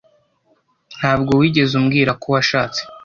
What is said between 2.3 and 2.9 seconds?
washatse.